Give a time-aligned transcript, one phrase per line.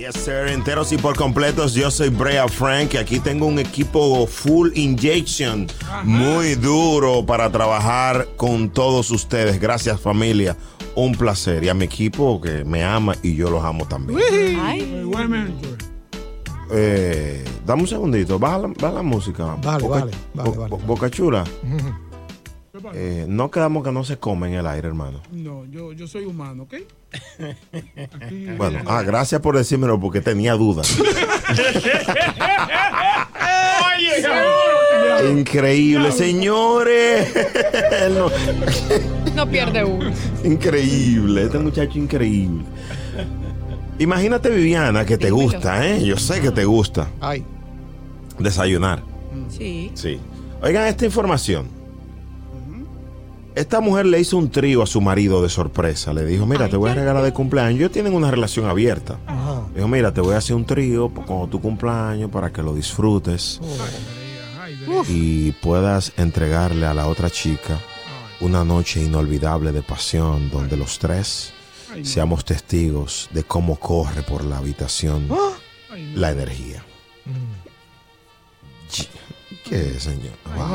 [0.00, 0.48] Yes, sir.
[0.48, 5.66] Enteros y por completos, yo soy Brea Frank y aquí tengo un equipo full injection,
[6.04, 9.60] muy duro para trabajar con todos ustedes.
[9.60, 10.56] Gracias, familia.
[10.94, 11.62] Un placer.
[11.64, 14.18] Y a mi equipo que me ama y yo los amo también.
[15.02, 15.68] Igualmente.
[16.72, 19.56] Eh, dame un segundito, baja la, baja la música.
[19.62, 20.70] Vale, Boca- vale, vale, Bo- vale.
[20.70, 21.44] Bo- Boca Chula.
[22.94, 25.20] Eh, no quedamos que no se come en el aire, hermano.
[25.32, 26.74] No, yo, yo soy humano, ¿ok?
[28.22, 30.96] Aquí- Bueno, ah, gracias por decírmelo porque tenía dudas.
[35.30, 37.32] Increíble, señores.
[38.14, 38.30] No,
[39.34, 40.10] No pierde uno.
[40.44, 42.64] increíble, este muchacho increíble.
[43.98, 45.50] Imagínate, Viviana, que te Dímelo.
[45.52, 46.02] gusta, ¿eh?
[46.04, 47.44] Yo sé que te gusta Ay,
[48.38, 49.02] desayunar.
[49.50, 49.90] Sí.
[49.94, 50.18] Sí.
[50.62, 51.68] Oigan esta información.
[53.54, 56.12] Esta mujer le hizo un trío a su marido de sorpresa.
[56.12, 57.80] Le dijo, mira, te voy a regalar de cumpleaños.
[57.80, 59.18] Ellos tienen una relación abierta.
[59.26, 59.62] ajá.
[59.74, 63.60] Dijo, mira, te voy a hacer un trío cuando tu cumpleaños para que lo disfrutes
[65.08, 67.78] y puedas entregarle a la otra chica
[68.40, 71.52] una noche inolvidable de pasión donde los tres
[72.02, 75.28] seamos testigos de cómo corre por la habitación
[75.90, 76.84] ay, la energía.
[79.70, 80.32] ¿Qué señor?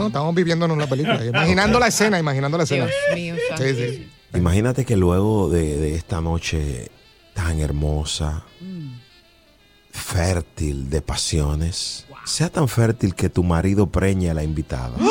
[0.08, 1.24] Estamos viviendo en una película.
[1.26, 2.86] Imaginando la escena, imaginando la escena.
[2.86, 3.64] Dios mío, santo.
[3.64, 4.10] Sí, sí.
[4.34, 6.90] Imagínate que luego de, de esta noche
[7.34, 8.44] tan hermosa,
[9.92, 14.92] fértil de pasiones, sea tan fértil que tu marido preñe a la invitada.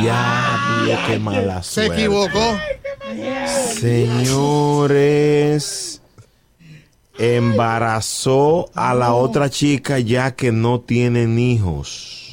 [0.00, 1.94] Diablo, qué mala Se suerte.
[1.94, 2.58] equivocó.
[3.80, 6.01] Señores,
[7.22, 12.32] embarazó a la otra chica ya que no tienen hijos.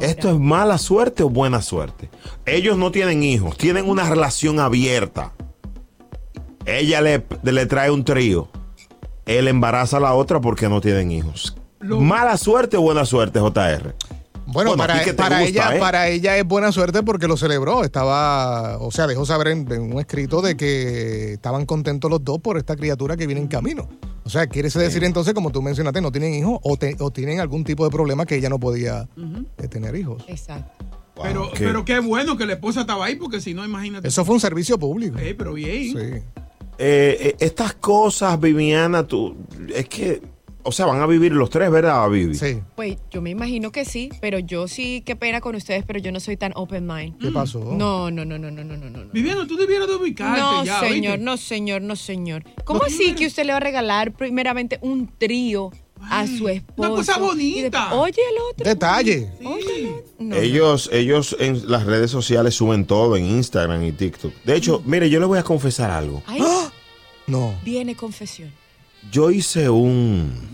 [0.00, 2.08] ¿Esto es mala suerte o buena suerte?
[2.46, 5.32] Ellos no tienen hijos, tienen una relación abierta.
[6.64, 8.48] Ella le, le trae un trío.
[9.26, 11.54] Él embaraza a la otra porque no tienen hijos.
[11.80, 13.94] ¿Mala suerte o buena suerte, JR?
[14.52, 15.78] Bueno, para, gusta, ella, ¿eh?
[15.80, 17.84] para ella es buena suerte porque lo celebró.
[17.84, 22.38] Estaba, o sea, dejó saber en, en un escrito de que estaban contentos los dos
[22.40, 23.88] por esta criatura que viene en camino.
[24.24, 27.40] O sea, quiere decir entonces, como tú mencionaste, no tienen hijos o, te- o tienen
[27.40, 29.08] algún tipo de problema que ella no podía
[29.58, 30.22] eh, tener hijos.
[30.28, 30.84] Exacto.
[31.16, 34.06] Wow, Pero, qué- pero qué bueno que la esposa estaba ahí, porque si no, imagínate.
[34.08, 35.18] Eso fue un servicio público.
[35.18, 35.92] Eh, pero bien.
[35.92, 36.22] Sí.
[36.78, 39.36] Eh, eh, estas cosas, Viviana, tú,
[39.74, 40.22] es que,
[40.64, 42.34] o sea, van a vivir los tres, ¿verdad, Vivi?
[42.34, 42.60] Sí.
[42.76, 46.12] Pues yo me imagino que sí, pero yo sí, qué pena con ustedes, pero yo
[46.12, 47.18] no soy tan open mind.
[47.18, 47.58] ¿Qué pasó?
[47.76, 49.12] No, no, no, no, no, no, no, no.
[49.12, 51.24] Viviana, tú debieras de ubicarte No, ya, señor, ¿oíste?
[51.24, 52.44] no, señor, no, señor.
[52.64, 55.70] ¿Cómo No, así que usted le va a regalar primeramente un trío
[56.10, 56.90] a su esposo?
[56.96, 57.62] cosa y bonita.
[57.80, 58.64] después, Oye, el otro.
[58.68, 59.30] Detalle.
[59.44, 60.04] Oye, el otro.
[60.18, 64.32] No, Ellos, ellos en las redes sociales suben todo, en Instagram y TikTok.
[64.44, 66.22] De hecho, mire, yo le voy a confesar algo.
[66.26, 66.40] Ay,
[67.26, 67.54] No.
[67.64, 68.52] viene confesión.
[69.10, 70.48] Yo hice un...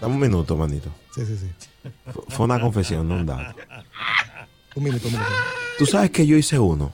[0.00, 0.88] Dame un minuto, manito.
[1.14, 1.46] Sí, sí, sí.
[2.12, 3.54] Fu- Fue una confesión, no un dato.
[4.74, 5.30] Un minuto, un minuto.
[5.78, 6.92] ¿Tú sabes que yo hice uno?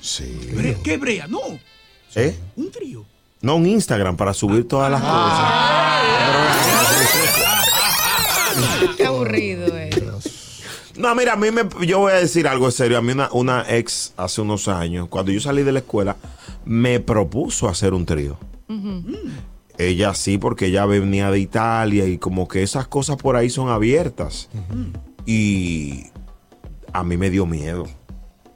[0.00, 0.50] Sí.
[0.54, 1.26] Bre- ¿Qué brea?
[1.26, 1.40] No,
[2.14, 2.38] ¿Eh?
[2.56, 3.04] un trío.
[3.42, 5.52] No, un Instagram para subir todas las cosas.
[8.96, 9.75] Qué aburrido.
[10.98, 12.98] No, mira, a mí me, yo voy a decir algo serio.
[12.98, 16.16] A mí una, una ex hace unos años, cuando yo salí de la escuela,
[16.64, 18.36] me propuso hacer un trío.
[19.78, 23.68] Ella sí, porque ella venía de Italia y como que esas cosas por ahí son
[23.68, 24.48] abiertas.
[25.26, 26.06] Y
[26.92, 27.86] a mí me dio miedo.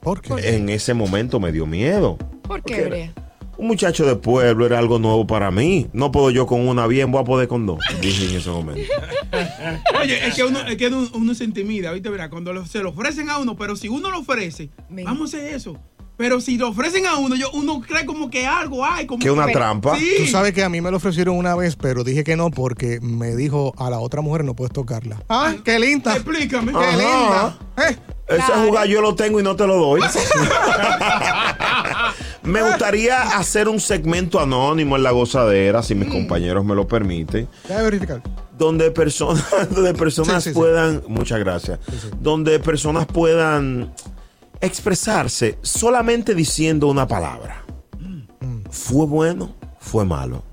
[0.01, 0.55] ¿Por qué?
[0.55, 2.17] En ese momento me dio miedo.
[2.17, 3.13] ¿Por qué, Porque- Brea?
[3.61, 5.85] Un muchacho de pueblo era algo nuevo para mí.
[5.93, 7.77] No puedo yo con una bien, voy a poder con dos.
[8.01, 8.81] Dije en ese momento.
[10.01, 12.09] Oye, es que uno, es que uno, uno se intimida, ¿viste?
[12.09, 15.37] Verá, cuando lo- se lo ofrecen a uno, pero si uno lo ofrece, vamos a
[15.37, 15.77] hacer eso.
[16.17, 19.05] Pero si lo ofrecen a uno, yo, uno cree como que algo hay.
[19.05, 19.95] Como Que una trampa.
[19.95, 20.09] Sí.
[20.17, 22.99] Tú sabes que a mí me lo ofrecieron una vez, pero dije que no porque
[22.99, 25.21] me dijo a la otra mujer no puedes tocarla.
[25.29, 26.15] ¡Ah, qué linda!
[26.15, 26.71] Explícame.
[26.71, 26.97] ¡Qué Ajá.
[26.97, 27.59] linda!
[27.77, 27.95] ¿Eh?
[28.27, 28.65] Ese Claro.
[28.67, 30.01] jugar yo lo tengo y no te lo doy.
[32.43, 37.47] me gustaría hacer un segmento anónimo en la gozadera, si mis compañeros me lo permiten,
[37.63, 38.21] Déjame verificar.
[38.57, 40.59] donde personas, donde personas Sí, sí, sí.
[40.59, 41.79] puedan, muchas gracias,
[42.19, 43.93] donde personas puedan
[44.61, 47.63] expresarse solamente diciendo una palabra.
[48.69, 50.43] Fue bueno, fue malo.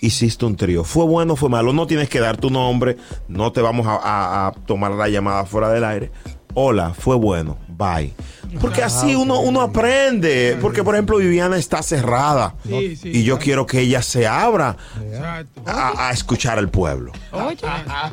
[0.00, 0.82] Hiciste un trío.
[0.82, 1.74] Fue bueno, fue malo.
[1.74, 2.96] No tienes que dar tu nombre.
[3.28, 6.10] No te vamos a, a- a tomar la llamada fuera del aire.
[6.54, 7.58] Hola, fue bueno.
[7.68, 8.12] Bye.
[8.60, 10.58] Porque así uno, uno aprende.
[10.60, 12.54] Porque, por ejemplo, Viviana está cerrada.
[12.66, 13.44] Sí, sí, y yo claro.
[13.44, 14.76] quiero que ella se abra
[15.64, 17.12] a, a escuchar al pueblo.
[17.30, 17.56] Oye,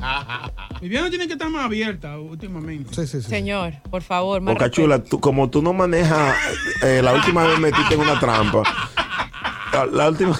[0.81, 2.93] Viviana tiene que estar más abierta últimamente.
[2.93, 3.29] Sí, sí, sí.
[3.29, 6.35] señor, por favor, más Boca Chula, tú, como tú no manejas,
[6.83, 8.63] eh, la última vez metiste en una trampa.
[9.73, 10.39] La, la última.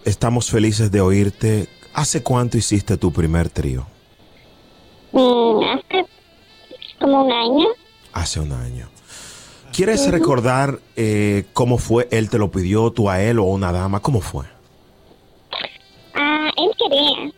[0.05, 1.67] estamos felices de oírte.
[1.93, 3.85] ¿Hace cuánto hiciste tu primer trío?
[5.11, 6.05] Mm, hace
[6.99, 7.67] como un año.
[8.13, 8.87] Hace un año.
[9.75, 12.07] ¿Quieres recordar eh, cómo fue?
[12.09, 13.99] ¿Él te lo pidió, tú a él o una dama?
[13.99, 14.45] ¿Cómo fue?
[16.13, 17.33] Ah, él quería.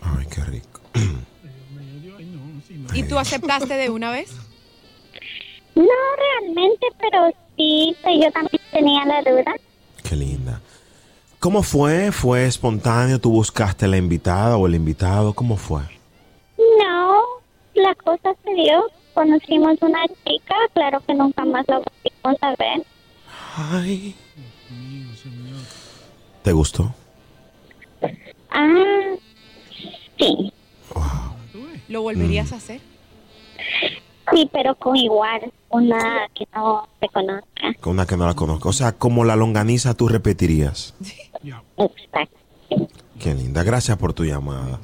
[0.00, 0.80] Ay, qué rico.
[2.94, 4.32] ¿Y tú aceptaste de una vez?
[5.74, 9.52] No realmente, pero sí, pues yo también tenía la duda.
[10.04, 10.60] Qué linda.
[11.40, 12.12] ¿Cómo fue?
[12.12, 13.20] ¿Fue espontáneo?
[13.20, 15.34] ¿Tú buscaste la invitada o el invitado?
[15.34, 15.80] ¿Cómo fue?
[16.56, 17.20] No,
[17.74, 18.99] la cosa se dio.
[19.20, 22.86] Conocimos una chica, claro que nunca más la volvimos a ver.
[23.54, 24.14] Ay.
[26.42, 26.94] ¿Te gustó?
[28.48, 29.14] Ah,
[30.18, 30.50] sí,
[31.88, 32.80] ¿Lo volverías a hacer?
[34.32, 37.74] sí, pero con igual, una que no se conozca.
[37.78, 38.70] Con una que no la conozco.
[38.70, 40.94] O sea, como la longaniza tú repetirías.
[41.76, 42.38] Exacto.
[43.18, 43.64] Qué linda.
[43.64, 44.80] Gracias por tu llamada.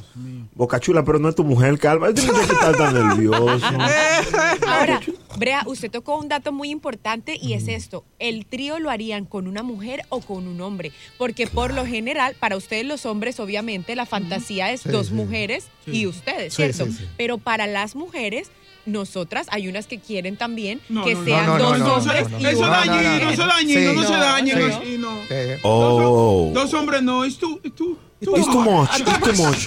[0.56, 2.14] Boca chula, pero no es tu mujer, calma.
[2.14, 3.60] Tienes que estar tan nervioso.
[4.66, 5.00] Ahora,
[5.36, 7.58] Brea, usted tocó un dato muy importante y Mm.
[7.58, 8.04] es esto.
[8.18, 10.92] El trío lo harían con una mujer o con un hombre.
[11.18, 15.12] Porque por lo general, para ustedes los hombres, obviamente, la fantasía es Sí, dos sí.
[15.14, 16.86] mujeres y ustedes, Sí, ¿cierto?
[16.86, 17.08] sí, sí.
[17.18, 18.50] Pero para las mujeres,
[18.86, 22.38] nosotras, hay unas que quieren también No, que no, sean No, no, dos hombres no,
[22.40, 22.46] y.
[22.46, 24.66] Eso dañino, eso dañino, no se dañen no.
[24.76, 25.18] así, no.
[25.28, 26.50] Eh, Oh.
[26.54, 27.98] Dos hombres no, es tú, es tú.
[28.18, 29.66] It's too much, it's too much.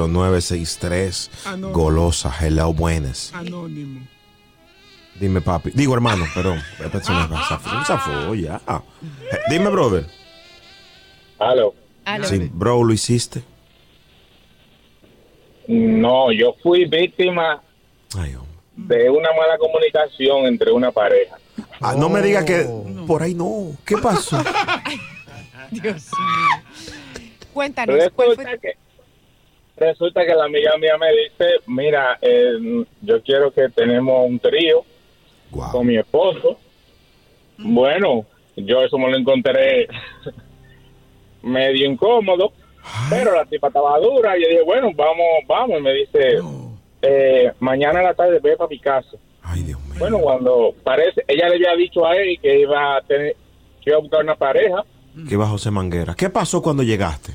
[0.00, 1.30] 1-800-963-0963.
[1.44, 1.70] Ah, no.
[1.70, 3.30] Golosa, hello, buenas.
[3.34, 4.06] Anónimo.
[5.18, 5.70] Dime, papi.
[5.74, 6.62] Digo, hermano, perdón.
[7.86, 8.60] Zafó, ya.
[8.66, 10.06] Eh, Dime, brother.
[11.38, 11.74] Aló.
[12.24, 13.44] Sí, bro, ¿lo hiciste?
[15.72, 17.62] No, yo fui víctima
[18.18, 18.34] Ay,
[18.74, 21.36] de una mala comunicación entre una pareja.
[21.80, 23.06] Ah, no me digas que Oh.
[23.06, 23.76] por ahí no.
[23.86, 24.36] ¿Qué pasó?
[25.70, 26.94] Dios mío.
[27.52, 28.72] Cuéntanos, ¿cuál Resulta que,
[29.76, 34.84] resulta que la amiga mía me dice, mira, eh, yo quiero que tenemos un trío
[35.70, 36.58] con mi esposo.
[37.58, 38.24] Bueno,
[38.56, 39.86] yo eso me lo encontré
[41.42, 42.52] medio incómodo,
[43.08, 45.78] pero la tipa estaba dura y yo dije, bueno, vamos, vamos.
[45.78, 46.38] Y me dice,
[47.02, 49.16] eh, mañana en la tarde ve para mi casa.
[49.42, 49.94] Ay, Dios mío.
[49.98, 53.36] Bueno, cuando parece, ella le había dicho a él que iba a tener,
[53.82, 54.84] que iba a buscar una pareja.
[55.28, 56.14] ¿Qué va José Manguera?
[56.14, 57.32] ¿Qué pasó cuando llegaste?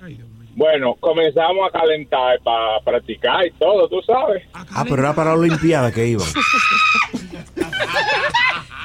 [0.00, 0.50] Ay, Dios mío.
[0.54, 4.42] Bueno, comenzamos a calentar para practicar y todo, tú sabes.
[4.52, 6.26] Ah, pero era para la Olimpiada que iban.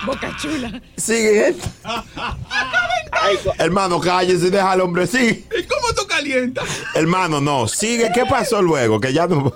[0.05, 0.81] Boca chula.
[0.95, 1.53] Sigue.
[3.57, 5.07] Hermano, cállese y deja al hombre.
[5.07, 5.45] Sí.
[5.57, 6.65] ¿Y cómo tú calientas?
[6.95, 7.67] Hermano, no.
[7.67, 8.11] Sigue.
[8.13, 8.99] ¿Qué pasó luego?
[8.99, 9.53] Que ya no.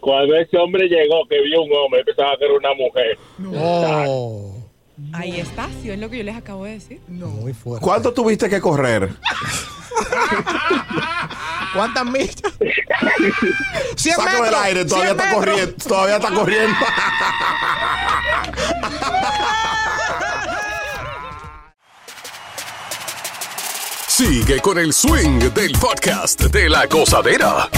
[0.00, 3.18] cuando ese hombre llegó, que vio un hombre, pensaba que era una mujer.
[3.56, 4.52] Oh,
[5.12, 7.00] Ahí está, sí, es lo que yo les acabo de decir.
[7.08, 7.84] muy fuerte.
[7.84, 9.10] ¿Cuánto tuviste que correr?
[11.74, 12.36] ¿Cuántas millas?
[13.96, 15.44] 100 Sácame del metros, aire, todavía 100 está metros.
[15.44, 15.84] corriendo.
[15.86, 16.76] Todavía está corriendo.
[24.16, 27.68] Sigue con el swing del podcast de la gozadera.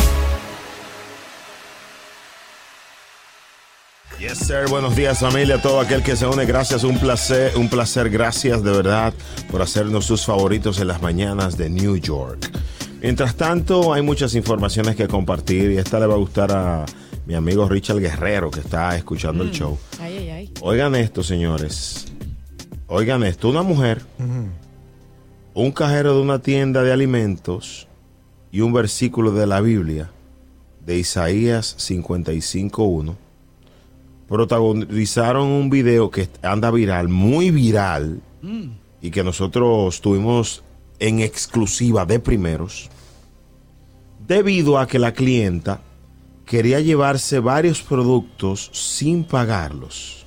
[4.20, 4.68] Yes, sir.
[4.70, 5.60] Buenos días, familia.
[5.60, 6.84] Todo aquel que se une, gracias.
[6.84, 8.08] Un placer, un placer.
[8.08, 9.12] Gracias de verdad
[9.50, 12.48] por hacernos sus favoritos en las mañanas de New York.
[13.02, 16.86] Mientras tanto, hay muchas informaciones que compartir y esta le va a gustar a
[17.26, 19.76] mi amigo Richard Guerrero que está escuchando el show.
[19.98, 20.52] Ay, ay, ay.
[20.60, 22.06] Oigan esto, señores.
[22.86, 23.48] Oigan esto.
[23.48, 24.02] Una mujer,
[25.54, 27.88] un cajero de una tienda de alimentos
[28.52, 30.10] y un versículo de la Biblia
[30.84, 33.16] de Isaías 55.1
[34.28, 38.20] protagonizaron un video que anda viral, muy viral,
[39.00, 40.62] y que nosotros tuvimos
[40.98, 42.90] en exclusiva de primeros,
[44.26, 45.80] debido a que la clienta
[46.44, 50.26] quería llevarse varios productos sin pagarlos.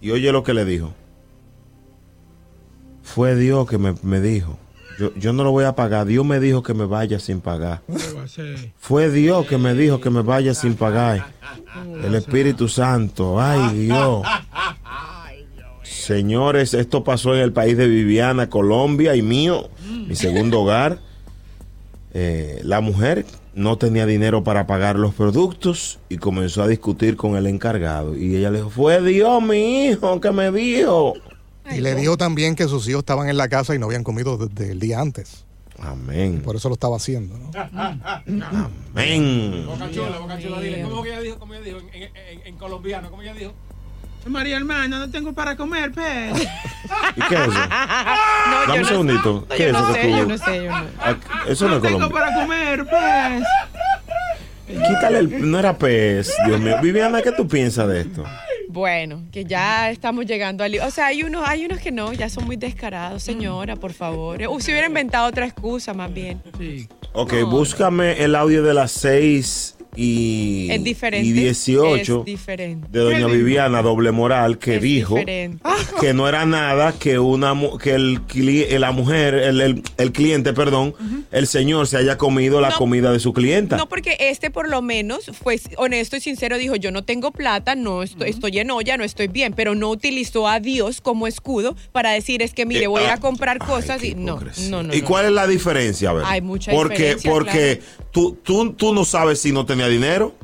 [0.00, 0.94] Y oye lo que le dijo.
[3.02, 4.58] Fue Dios que me, me dijo.
[4.98, 6.06] Yo, yo no lo voy a pagar.
[6.06, 7.82] Dios me dijo que me vaya sin pagar.
[8.78, 11.26] Fue Dios que me dijo que me vaya sin pagar.
[12.02, 13.40] El Espíritu Santo.
[13.40, 14.22] Ay, Dios.
[15.82, 19.70] Señores, esto pasó en el país de Viviana, Colombia y mío,
[20.08, 20.98] mi segundo hogar.
[22.14, 27.36] Eh, la mujer no tenía dinero para pagar los productos y comenzó a discutir con
[27.36, 28.16] el encargado.
[28.16, 31.14] Y ella le dijo, fue Dios, mi hijo, que me dijo.
[31.76, 34.36] Y le dijo también que sus hijos estaban en la casa y no habían comido
[34.38, 35.44] desde el día antes.
[35.78, 36.42] Amén.
[36.44, 37.50] Por eso lo estaba haciendo, ¿no?
[38.94, 39.64] Amén.
[39.66, 40.82] Boca chula, boca chula, dile.
[40.82, 41.38] ¿Cómo que ella dijo?
[41.38, 41.78] ¿Cómo ella dijo?
[41.92, 43.52] En, en- en- colombiano, ¿cómo ella dijo?
[44.26, 46.42] María hermana, no tengo para comer, pez.
[47.16, 47.50] ¿Y qué es eso?
[48.44, 49.32] No, Dame un no- segundito.
[49.32, 50.76] no, ¿Qué yo es no eso que sé, tú- yo no sé, yo no.
[51.00, 51.16] Ah,
[51.48, 52.20] Eso no es tengo Colombia.
[52.20, 54.78] para comer, pez.
[54.88, 55.50] Quítale el.
[55.50, 56.76] No era pez, Dios mío.
[56.80, 58.24] Viviana, ¿qué tú piensas de esto?
[58.72, 60.74] Bueno, que ya estamos llegando al...
[60.80, 64.40] O sea, hay unos, hay unos que no, ya son muy descarados, señora, por favor.
[64.48, 66.42] Uh, si hubiera inventado otra excusa, más bien.
[66.58, 66.88] Sí.
[67.12, 71.26] Ok, búscame el audio de las 6 y, Es diferente.
[71.28, 72.88] y 18 Es diferente.
[72.90, 75.62] de doña Viviana Doble Moral que Es dijo diferente.
[76.00, 80.52] que no era nada que una que el, cli- la mujer, el, el- el cliente,
[80.54, 80.94] perdón,
[81.30, 83.76] el señor se haya comido la comida de su clienta.
[83.76, 87.74] No, porque este por lo menos fue honesto y sincero, dijo, yo no tengo plata,
[87.74, 91.76] no estoy, estoy en olla, no estoy bien, pero no utilizó a Dios como escudo
[91.92, 94.40] para decir, es que mire, Eh, voy a ir ah, a comprar cosas y no,
[94.70, 94.94] no, no.
[94.94, 96.10] ¿Y cuál es la diferencia?
[96.10, 96.24] A ver.
[96.26, 97.80] Hay mucha porque, diferencia, Porque
[98.10, 100.34] tú, tú, tú no sabes si no tenía dinero.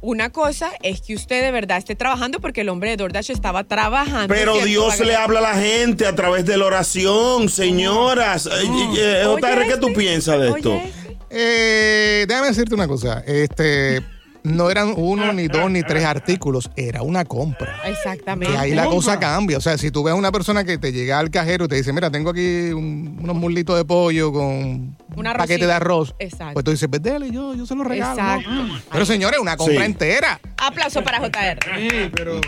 [0.00, 3.64] Una cosa es que usted de verdad esté trabajando porque el hombre de DoorDash estaba
[3.64, 4.28] trabajando.
[4.32, 4.68] Pero ¿cierto?
[4.68, 8.46] Dios le habla a la gente a través de la oración, señoras.
[8.46, 8.50] Eh,
[8.96, 10.72] eh, eh, JR, ¿qué tú este, piensas de esto?
[10.74, 10.92] oye,
[11.30, 13.24] Eh, déjame decirte una cosa.
[13.26, 14.00] Este,
[14.44, 17.80] no eran uno, ni dos, ni tres artículos, era una compra.
[17.84, 18.54] Exactamente.
[18.54, 19.58] Y ahí la cosa cambia.
[19.58, 21.74] O sea, si tú ves a una persona que te llega al cajero y te
[21.74, 26.14] dice, mira, tengo aquí un- unos muslitos de pollo con un paquete de arroz.
[26.18, 26.54] Exacto.
[26.54, 28.12] Pues tú dices, pues dele, yo, yo se lo regalo.
[28.20, 28.50] Exacto.
[28.50, 28.80] ¿no?
[28.92, 29.82] Pero señores, una compra Sí.
[29.84, 30.40] entera.
[30.56, 31.58] Aplauso para JR.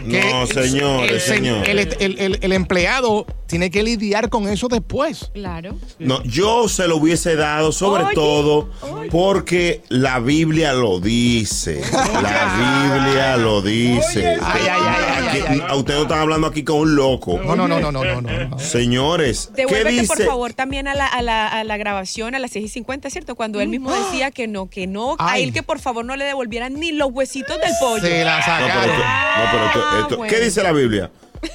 [0.05, 1.69] No, señores, el, señores.
[1.69, 5.31] el- el- el- el empleado tiene que lidiar con eso después.
[5.35, 5.77] Claro.
[5.99, 8.71] No, yo se lo hubiese dado sobre Oye, todo
[9.11, 11.81] porque la Biblia lo dice.
[12.21, 14.37] La Biblia lo dice.
[14.43, 17.41] Ay, ay, ay, ay, Aquí- a Ustedes no están hablando aquí con un loco.
[17.45, 18.21] No, no, no, no, no, no.
[18.21, 18.59] no.
[18.59, 20.29] Señores, ¿qué Devuélvete, por dice?
[20.29, 23.35] favor, también a la, a, la, a la grabación a las 6 y 50, ¿cierto?
[23.37, 25.45] Cuando él mismo decía que no, que no, a Ay.
[25.45, 28.03] él que por favor no le devolvieran ni los huesitos del pollo.
[28.03, 28.91] Se la No, pero sacaron.
[28.91, 30.35] esto- no, pero esto- Ah, esto- bueno.
[30.35, 31.11] ¿Qué dice la Biblia?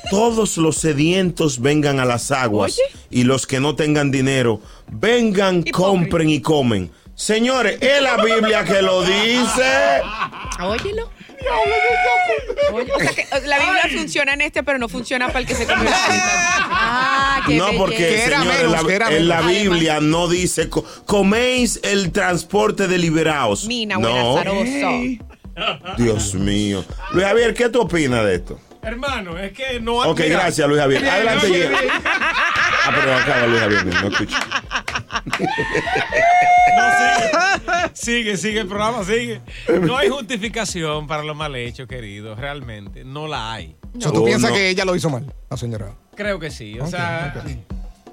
[0.10, 2.82] Todos los sedientos vengan a las aguas Oye.
[3.12, 6.92] y los que no tengan dinero vengan, compren y comen.
[7.14, 10.02] Señores, es la Biblia que lo dice.
[10.62, 11.10] Óyelo.
[12.74, 15.56] Oye, o sea que la Biblia funciona en este, pero no funciona para el que
[15.56, 16.30] se come las palitas.
[16.78, 18.40] Ah, qué No, porque belleza.
[18.40, 19.52] señores, menos, la- que era en la menos.
[19.74, 23.66] Biblia no dice co- coméis el transporte de liberados.
[23.66, 24.52] Mina, no, buena
[25.98, 26.84] Dios mío.
[27.12, 28.60] Luis Javier, ¿qué tú opinas de esto?
[28.82, 30.12] Hermano, es que no hay.
[30.12, 31.08] Ok, gracias, Luis Javier.
[31.10, 31.78] Adelante, Guillermo.
[32.04, 34.38] Ah, pero acaba Luis Javier, no escucho.
[37.94, 39.42] Sigue, sigue el programa, sigue.
[39.82, 42.36] No hay justificación para lo mal hecho, querido.
[42.36, 43.76] Realmente, no la hay.
[43.98, 44.56] O sea, ¿Tú Oh, piensas no.
[44.56, 45.88] que ella lo hizo mal, la señora?
[46.16, 46.80] Creo que sí.
[46.80, 47.34] O sea,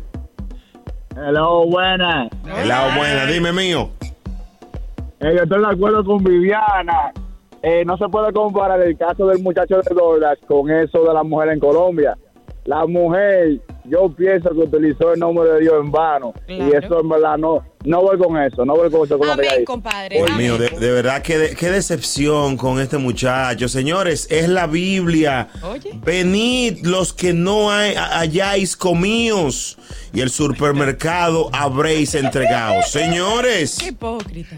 [1.16, 2.30] Hello, buenas.
[2.46, 3.26] Hello, buena.
[3.26, 3.90] Dime, mío.
[5.20, 7.12] Eh, yo estoy de acuerdo con Viviana.
[7.62, 11.24] Eh, no se puede comparar el caso del muchacho de Douglas con eso de la
[11.24, 12.18] mujer en Colombia.
[12.66, 16.34] La mujer, yo pienso que utilizó el nombre de Dios en vano.
[16.48, 19.18] Y eso en verdad no, no voy con eso, no voy con eso.
[19.18, 20.20] Con Amén, compadre.
[20.22, 20.38] Amén.
[20.38, 23.68] mío, de, de verdad que de- qué decepción con este muchacho.
[23.68, 25.48] Señores, es la Biblia.
[25.64, 26.00] Oye.
[26.06, 29.78] Venid los que no hay, hayáis comidos
[30.14, 32.82] y el supermercado habréis entregado.
[32.88, 33.78] Señores.
[33.80, 34.58] Qué hipócrita.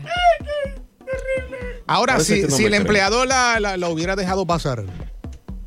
[1.93, 4.83] Ahora, si, no si el empleador la, la- la hubiera dejado pasar,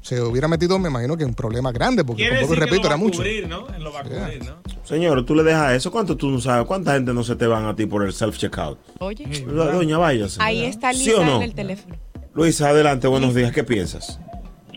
[0.01, 2.83] se hubiera metido, me imagino que en problemas grandes, porque quiere tampoco, decir que repito,
[2.83, 3.19] lo va era a mucho.
[3.19, 3.67] cubrir, ¿no?
[3.75, 4.57] Él lo va a cubrir, ¿no?
[4.85, 5.91] Señor, tú le dejas eso.
[5.91, 6.67] ¿Cuánto tú no sabes?
[6.67, 8.77] ¿Cuánta gente no se te van a ti por el self-checkout?
[8.99, 10.43] Oye, Do- Doña, váyase.
[10.43, 11.37] ahí está ¿Sí Lisa o no?
[11.37, 11.97] en el teléfono.
[12.35, 13.53] Luisa, adelante, buenos días.
[13.53, 14.19] ¿Qué piensas?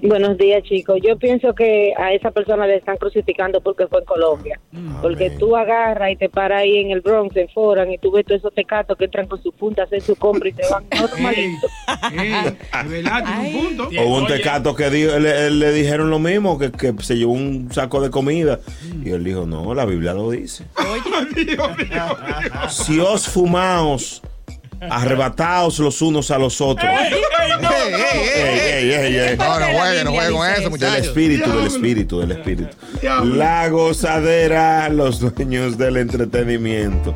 [0.02, 1.00] Buenos días, chicos.
[1.04, 4.60] Yo pienso que a esa persona le están crucificando porque fue en Colombia.
[5.02, 8.26] Porque tú agarras y te paras ahí en el Bronx, en Foran, y tú ves
[8.26, 10.86] todos esos tecatos que entran con sus puntas a hacer su compra y se van
[13.40, 13.90] un punto.
[13.90, 17.72] Hubo un tecato que dijo, le, le dijeron lo mismo, que, que se llevó un
[17.72, 18.60] saco de comida.
[19.04, 20.66] Y él dijo, no, la Biblia lo dice.
[22.70, 24.22] Si os fumaos,
[24.82, 26.90] arrebataos los unos a los otros.
[26.90, 29.38] Ey, ey, ey, Ey, ey, ey, ey.
[29.38, 31.08] No, no jueguen, no jueguen con eso, Del muchachos.
[31.08, 32.70] espíritu, del espíritu, del espíritu.
[33.24, 37.16] La gozadera, los dueños del entretenimiento.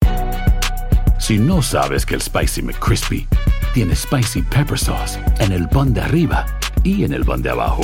[1.21, 3.27] Si no sabes que el Spicy McCrispy
[3.75, 6.47] tiene Spicy Pepper Sauce en el pan de arriba
[6.83, 7.83] y en el pan de abajo,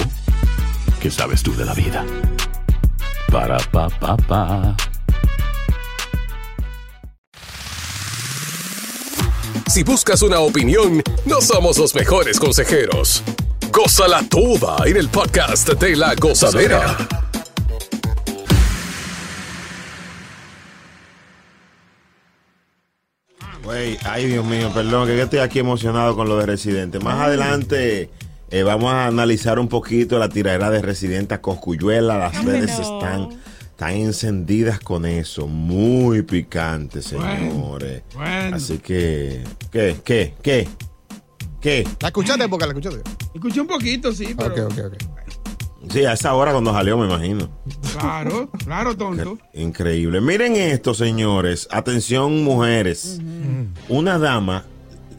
[1.00, 2.04] ¿qué sabes tú de la vida?
[3.32, 4.76] Para, pa, pa, pa.
[9.68, 13.22] Si buscas una opinión, no somos los mejores consejeros.
[13.72, 16.98] Gózala toda en el podcast de la gozadera.
[23.64, 27.00] Güey, ay Dios mío, perdón, que yo estoy aquí emocionado con lo de Residente.
[27.00, 28.10] Más adelante
[28.50, 32.18] eh, vamos a analizar un poquito la tiradera de Residente a Coscuyuela.
[32.18, 33.30] Las redes están,
[33.62, 35.48] están encendidas con eso.
[35.48, 38.04] Muy picante, señores.
[38.16, 38.56] bueno.
[38.56, 39.98] Así que, ¿qué?
[40.04, 40.34] ¿Qué?
[40.42, 40.68] ¿Qué?
[41.60, 41.88] ¿Qué?
[42.00, 42.66] ¿La escuchaste, Boca?
[42.66, 43.02] ¿La escuchaste?
[43.34, 44.68] Escuché un poquito, sí, pero.
[44.68, 45.17] Ok, ok, ok.
[45.90, 47.50] Sí, a esa hora cuando salió, me imagino.
[47.98, 49.38] Claro, claro, tonto.
[49.54, 50.22] Increíble.
[50.22, 51.68] Miren esto, señores.
[51.72, 53.20] Atención, mujeres.
[53.90, 54.66] Una dama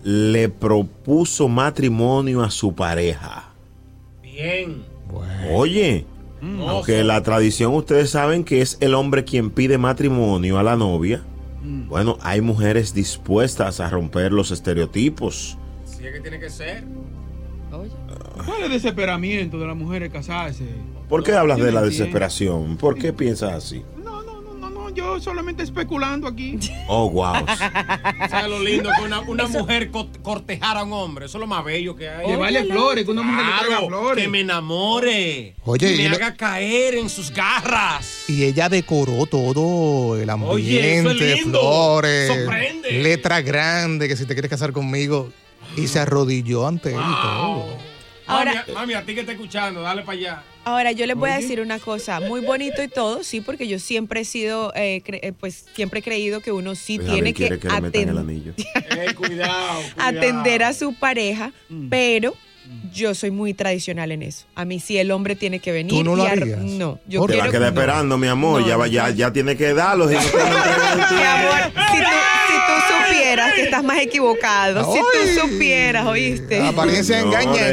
[0.03, 3.51] le propuso matrimonio a su pareja.
[4.23, 4.85] Bien.
[5.51, 6.07] Oye,
[6.41, 11.23] Aunque la tradición, ustedes saben que es el hombre quien pide matrimonio a la novia.
[11.63, 15.59] Bueno, hay mujeres dispuestas a romper los estereotipos.
[15.85, 16.85] Sí, es que tiene que ser.
[18.49, 20.65] ¿Cuál es el desesperamiento de las mujeres casarse?
[21.09, 21.91] ¿Por qué hablas de no la entiendo.
[22.05, 22.77] desesperación?
[22.77, 23.83] ¿Por qué piensas así?
[24.03, 26.59] No, no, yo solamente especulando aquí.
[26.91, 27.35] Oh, wow.
[28.31, 31.27] ¿Sabes lo lindo que una, una mujer co- cortejara a un hombre?
[31.27, 32.27] Eso es lo más bello que hay.
[32.27, 34.25] Llevarle flores, que una mujer le traiga Claro, flores.
[34.25, 35.55] Que me enamore.
[35.65, 38.25] Oye, que y me lo- haga caer en sus garras.
[38.29, 41.61] Y ella decoró todo el Oye, eso es ambiente, lindo.
[41.61, 42.93] flores, Sorprende.
[43.03, 45.31] letra grande, que si te quieres casar conmigo.
[45.77, 47.67] Y se arrodilló ante él y todo.
[48.29, 50.43] Ahora- mami, mami, a ti que está escuchando, dale para allá.
[50.65, 53.79] Ahora, yo les voy a decir una cosa, muy bonito y todo, sí, porque yo
[53.79, 57.59] siempre he sido, eh, cre- eh, pues siempre he creído que uno sí tiene que,
[57.59, 58.53] que le metan el aten- anillo.
[58.99, 61.53] Eh, cuidado, atender a su pareja,
[61.89, 62.35] pero
[62.93, 64.45] yo soy muy tradicional en eso.
[64.55, 65.91] A mí sí el hombre tiene que venir.
[65.91, 66.59] ¿Tú no lo harías?
[66.61, 68.61] No, yo Te va a quedar esperando, mi amor.
[68.61, 69.15] No, ya, va- no, ya, no.
[69.15, 70.07] ya tiene que darlo.
[70.09, 70.21] si no.
[70.23, 72.11] Mi amor, si tú
[73.29, 76.59] supieras que estás más equivocado, si tú supieras, ¿oíste?
[76.61, 77.65] La apariencia engaña.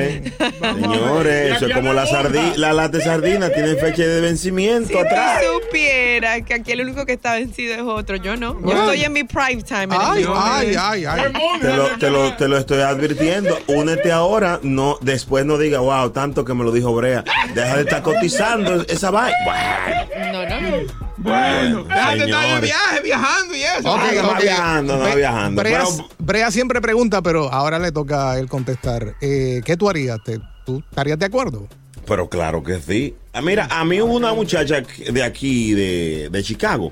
[0.61, 4.97] Señores, eso es como la, sardi la lata de sardina, tiene fecha de vencimiento Si
[4.97, 5.41] atrás.
[5.41, 8.59] tú supieras que aquí el único que está vencido es otro, yo no.
[8.61, 9.87] Yo estoy en mi prime time.
[9.91, 11.21] Ay, ay, ay, ay.
[11.61, 13.57] Te lo, te, lo, te lo estoy advirtiendo.
[13.67, 17.23] Únete ahora, no, después no diga, wow, tanto que me lo dijo Brea.
[17.53, 19.35] Deja de estar cotizando esa vaina.
[19.45, 21.05] Bueno, No, no, no.
[21.17, 23.91] Bueno, déjate estar de viaje, viajando y eso.
[23.91, 24.41] Ok, no ok.
[24.41, 25.15] viajando, no Bre-
[25.49, 29.15] Brea, Pero- Brea siempre pregunta, pero ahora le toca a él contestar.
[29.21, 30.17] Eh, ¿Qué tú harías?
[30.23, 31.67] ¿Te- ¿Tú estarías de acuerdo?
[32.07, 33.15] Pero claro que sí.
[33.33, 34.81] Ah, Mira, a mí hubo una muchacha
[35.11, 36.91] de aquí, de, de Chicago,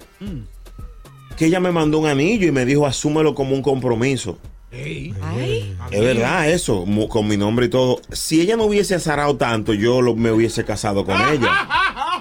[1.37, 4.37] que ella me mandó un anillo y me dijo, asúmelo como un compromiso.
[4.71, 8.01] Es verdad eso, con mi nombre y todo.
[8.11, 11.49] Si ella no hubiese azarado tanto, yo lo- me hubiese casado con ella.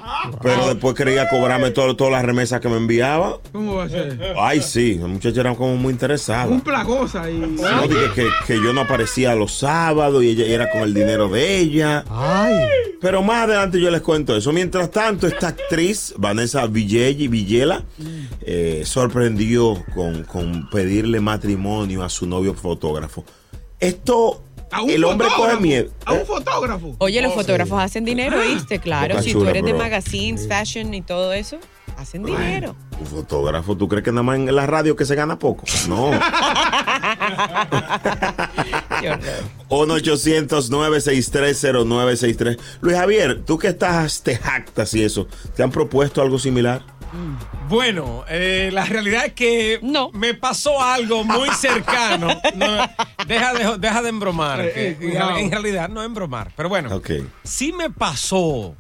[0.42, 3.38] Pero después quería cobrarme todo- todas las remesas que me enviaba.
[3.52, 4.34] ¿Cómo va a ser?
[4.38, 6.46] Ay, sí, la muchacha era como muy interesada.
[6.46, 7.34] Un plagosa y.
[7.38, 11.28] No, dije que, que yo no aparecía los sábados y ella era con el dinero
[11.28, 12.04] de ella.
[13.00, 14.52] Pero más adelante yo les cuento eso.
[14.52, 17.82] Mientras tanto, esta actriz, Vanessa Villella, Villela,
[18.42, 23.24] eh, sorprendió con, con pedirle matrimonio a su novio fotógrafo.
[23.80, 25.90] Esto, A un el hombre coge miedo.
[26.06, 26.94] A un fotógrafo.
[26.98, 28.78] Oye, los fotógrafos hacen dinero, ¿viste?
[28.78, 31.58] Claro, si tú eres de magazines, fashion y todo eso,
[31.96, 32.74] hacen dinero.
[32.98, 35.64] Un fotógrafo, ¿tú crees que nada más en la radio que se gana poco?
[35.88, 36.10] No.
[39.68, 42.58] 1-800-963-0963.
[42.80, 46.82] Luis Javier, tú que estás, te jactas y eso, ¿te han propuesto algo similar?
[47.68, 49.80] Bueno, eh, la realidad es que
[50.12, 52.28] me pasó algo muy cercano.
[52.54, 52.66] No,
[53.26, 54.60] deja, de, deja de embromar.
[54.60, 56.52] Eh, eh, en, realidad no embromar.
[56.54, 57.10] Pero bueno, Ok.
[57.42, 58.74] sí me pasó.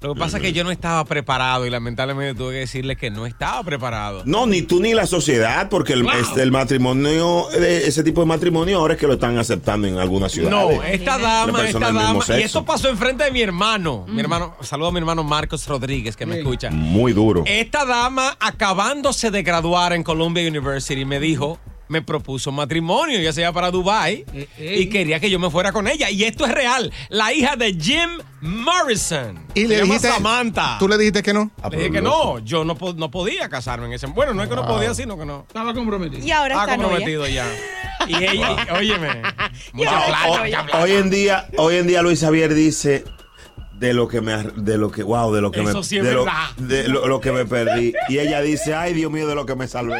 [0.00, 3.10] Lo que pasa es que yo no estaba preparado y lamentablemente tuve que decirle que
[3.10, 4.22] no estaba preparado.
[4.24, 8.78] No, ni tú ni la sociedad, porque el, este, el matrimonio, ese tipo de matrimonio
[8.78, 10.78] ahora es que lo están aceptando en algunas ciudades.
[10.78, 12.24] No, esta dama, esta dama.
[12.28, 14.04] Y esto pasó enfrente de mi hermano.
[14.08, 16.70] Mi hermano, saludo a mi hermano Marcos Rodríguez que me escucha.
[16.70, 17.42] Muy duro.
[17.46, 21.58] Esta dama, acabándose de graduar en Columbia University, me dijo,
[21.88, 24.24] me propuso matrimonio, ya sea para Dubai
[24.58, 26.10] y quería que yo me fuera con ella.
[26.10, 26.92] Y esto es real.
[27.10, 28.10] La hija de Jim
[28.40, 29.44] Morrison.
[29.54, 30.76] Y Se le llama dijiste, Samantha.
[30.80, 31.50] ¿Tú le dijiste que no?
[31.70, 34.06] Le dije que no, yo no, no podía casarme en ese.
[34.08, 35.44] Bueno, no es que no podía, sino que no.
[35.46, 36.26] Estaba comprometido.
[36.26, 36.88] Y ahora Estaba está novia.
[36.98, 37.46] comprometido ya.
[38.08, 39.22] Y ella, óyeme,
[39.72, 40.82] mucha plata, plata.
[40.82, 43.04] hoy en día, hoy en día Luis Javier dice
[43.78, 46.04] de lo que me de lo que wow, de lo que Eso me sí es
[46.04, 46.50] de, lo, verdad.
[46.56, 49.54] de lo- lo que me perdí y ella dice, "Ay, Dios mío, de lo que
[49.54, 49.98] me salvé."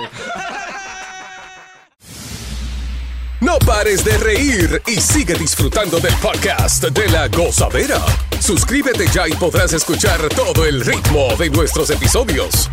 [3.41, 8.01] No pares de reír y sigue disfrutando del podcast de la gozadera.
[8.41, 12.71] Suscríbete ya y podrás escuchar todo el ritmo de nuestros episodios.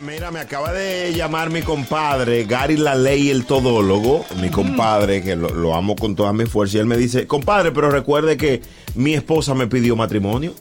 [0.00, 5.36] Mira, me acaba de llamar mi compadre, Gary La Ley, el todólogo, mi compadre, que
[5.36, 8.60] lo, lo amo con toda mi fuerza, y él me dice, compadre, pero recuerde que
[8.94, 10.52] mi esposa me pidió matrimonio.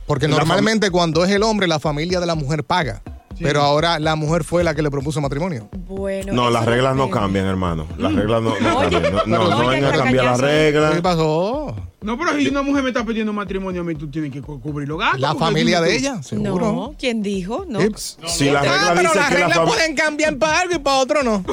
[0.07, 3.03] Porque La normalmente cuando es el hombre, la familia de la mujer paga.
[3.38, 5.68] Pero ahora la mujer fue la que le propuso matrimonio.
[5.87, 6.33] Bueno.
[6.33, 7.87] No, las reglas no cambian, hermano.
[7.99, 9.03] Las reglas no, cambian.
[9.27, 10.94] No, no, no vengan a cambiar las reglas.
[10.94, 11.77] ¿Qué pasó?
[12.03, 14.59] No, pero si una mujer me está pidiendo matrimonio a mí, tú tienes que cu-
[14.61, 15.21] cubrir los gastos.
[15.21, 16.73] La familia de ella, seguro.
[16.73, 17.67] No, ¿quién dijo?
[17.69, 17.79] No.
[17.97, 21.23] Si la Ah, regla pero dice las reglas pueden cambiar para algo y para otro
[21.23, 21.45] no.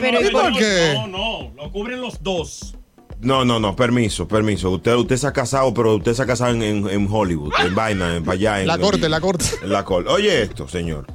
[0.00, 0.92] Pero ¿Y por qué?
[0.94, 2.74] No, no, lo cubren los dos.
[3.20, 4.70] No, no, no, permiso, permiso.
[4.70, 7.72] Usted, usted se ha casado, pero usted se ha casado en, en- en Hollywood, en
[7.72, 8.60] vaina, en para allá.
[8.60, 9.44] En La corte, la corte.
[9.62, 10.10] En la corte.
[10.10, 11.06] Oye esto, señor.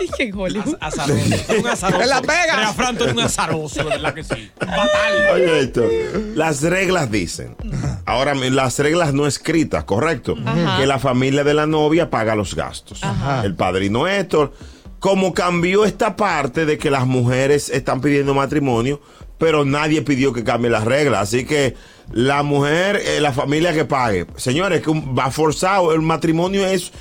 [0.00, 0.76] Dije en Hollywood.
[0.80, 1.20] Azaroso.
[1.60, 2.02] Un azaroso.
[2.02, 2.56] En Las Vegas.
[2.56, 4.50] Rea Franto es un azaroso, de verdad que sí.
[4.58, 5.14] Fatal.
[5.34, 5.84] Oye esto.
[6.34, 7.56] Las reglas dicen.
[8.04, 10.36] Ahora, las reglas no escritas, correcto.
[10.44, 10.78] Ajá.
[10.78, 13.00] Que la familia de la novia paga los gastos.
[13.44, 14.52] El padrino Héctor.
[14.98, 19.00] Como cambió esta parte de que las mujeres están pidiendo matrimonio,
[19.38, 21.20] pero nadie pidió que cambie las reglas.
[21.20, 21.74] Así que
[22.12, 24.26] la mujer, eh, la familia que pague.
[24.36, 25.92] Señores, que un- va forzado.
[25.92, 26.92] El matrimonio es.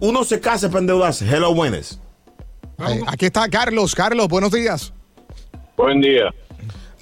[0.00, 1.26] Uno se casa para endeudarse.
[1.26, 2.00] Hello, buenas.
[3.06, 3.94] Aquí está Carlos.
[3.94, 4.92] Carlos, buenos días.
[5.76, 6.32] Buen día.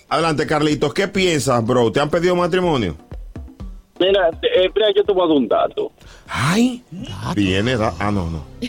[0.08, 0.94] Adelante, Carlitos.
[0.94, 1.92] ¿Qué piensas, bro?
[1.92, 2.96] ¿Te han pedido matrimonio?
[4.00, 5.92] Mira, eh, mira, yo te voy a dar un dato.
[6.28, 6.82] Ay,
[7.34, 7.76] viene.
[7.76, 8.44] da- Ah, no, no.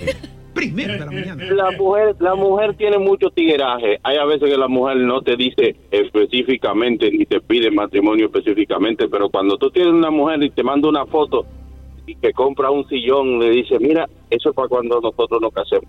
[0.54, 1.44] Primero de la mañana.
[1.52, 4.00] La mujer, la mujer tiene mucho tigueraje.
[4.04, 9.08] Hay a veces que la mujer no te dice específicamente ni te pide matrimonio específicamente,
[9.08, 11.46] pero cuando tú tienes una mujer y te manda una foto
[12.08, 15.86] y que compra un sillón, le dice, mira, eso es para cuando nosotros nos casemos.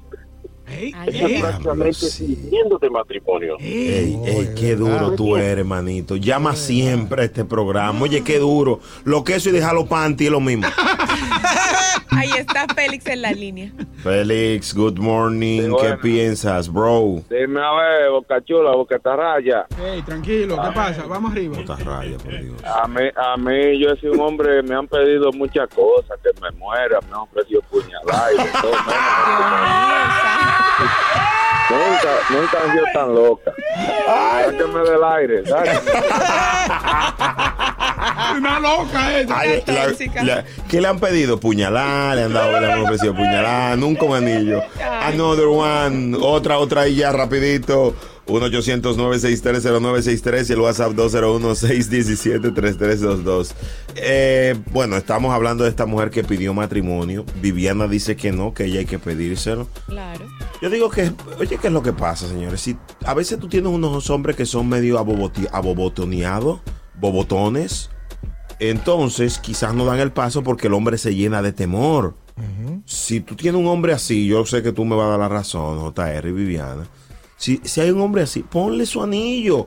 [0.88, 3.56] Eso es prácticamente pidiéndote matrimonio.
[3.60, 6.16] Ey, ey, qué duro tú eres, hermanito.
[6.16, 8.00] Llama siempre a este programa.
[8.02, 8.80] Oye, qué duro.
[9.04, 10.66] Lo que eso y dejar los panty es lo mismo.
[12.10, 13.70] Ahí está Félix en la línea.
[14.02, 15.60] Félix, good morning.
[15.60, 15.98] Sí, ¿Qué bueno.
[16.00, 17.22] piensas, bro?
[17.30, 19.66] Dime a ver, boca chula, boca tarraya.
[19.82, 21.04] Ey, tranquilo, ¿qué pasa?
[21.06, 21.56] Vamos arriba.
[21.84, 22.64] Raya, por Dios.
[22.64, 26.30] A mí, a mí, yo he sido un hombre, me han pedido muchas cosas, que
[26.42, 28.72] me muera, me han pedido puñalada y de todo.
[31.70, 33.52] Nunca, nunca han sido tan loca.
[34.44, 35.44] Sáqueme del aire.
[38.36, 39.38] Una loca esa.
[39.38, 41.38] Ay, la- la- ¿Qué le han pedido?
[41.38, 44.62] Puñalar, le han dado, le han ofrecido puñalar, nunca un anillo.
[45.02, 47.94] Another one, otra, otra y ya rapidito.
[48.30, 53.52] 1-800-963-0963 y el WhatsApp 201-617-3322.
[53.96, 57.24] Eh, bueno, estamos hablando de esta mujer que pidió matrimonio.
[57.42, 59.68] Viviana dice que no, que ella hay que pedírselo.
[59.86, 60.26] Claro.
[60.62, 62.60] Yo digo que, oye, ¿qué es lo que pasa, señores?
[62.60, 66.60] Si a veces tú tienes unos hombres que son medio abobotoneados,
[66.98, 67.90] bobotones,
[68.58, 72.14] entonces quizás no dan el paso porque el hombre se llena de temor.
[72.86, 75.28] Si tú tienes un hombre así, yo sé que tú me vas a dar la
[75.28, 76.86] razón, JR y Viviana.
[77.40, 79.66] Si, si hay un hombre así, ponle su anillo.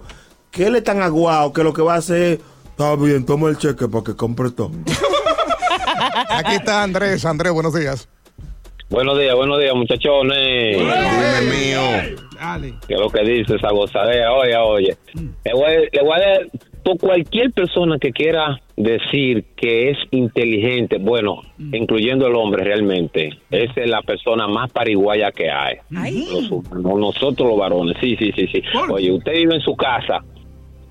[0.51, 3.57] Que él es tan aguado que lo que va a hacer, está bien, toma el
[3.57, 4.69] cheque para que compre todo.
[6.29, 7.25] Aquí está Andrés.
[7.25, 8.07] Andrés, buenos días.
[8.89, 10.77] Buenos días, buenos días, muchachones.
[10.77, 11.81] Dime mío.
[12.39, 12.75] Dale.
[12.87, 14.31] ¿Qué es lo que dice esa gozadera?
[14.33, 14.97] Oye, oye.
[15.15, 16.41] Le voy, a- le voy a dar,
[16.83, 21.41] por cualquier persona que quiera decir que es inteligente, bueno,
[21.71, 25.77] incluyendo el hombre realmente, esa es la persona más pariguaya que hay.
[25.91, 28.61] Los nosotros los varones, sí, sí, sí, sí.
[28.89, 30.23] Oye, usted vive en su casa,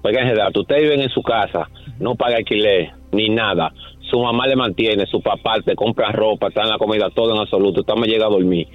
[0.03, 3.73] oigan ese dato, usted vive en su casa, no paga alquiler, ni nada.
[4.11, 7.41] Su mamá le mantiene, su papá te compra ropa, está en la comida, todo en
[7.41, 7.81] absoluto.
[7.81, 8.69] Usted me llega a dormir.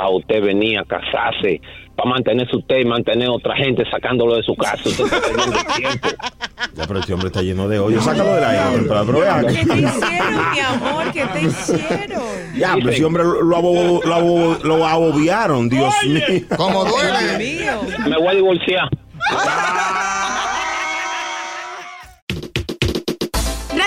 [0.00, 1.60] Para usted venir a casarse,
[1.94, 4.80] para mantenerse usted y mantener a otra gente sacándolo de su casa.
[4.82, 6.08] Usted está perdiendo el tiempo.
[6.74, 8.00] Ya, pero este hombre está lleno de hoyo.
[8.00, 9.12] Sácalo del aire, temprano.
[9.48, 11.12] ¿Qué te hicieron, mi amor?
[11.12, 12.22] ¿Qué te hicieron?
[12.56, 16.22] Ya, pero ese hombre lo, lo, abo- lo, abo- lo abobiaron, Dios mío.
[16.56, 17.72] ¿Cómo Dios mío.
[18.08, 18.88] Me voy a divorciar.